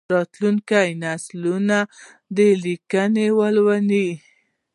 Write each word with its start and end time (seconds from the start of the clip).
راتلونکي 0.15 0.85
نسلونه 1.01 1.77
دا 2.37 2.47
لیکونه 2.63 3.23
لولي. 3.55 4.07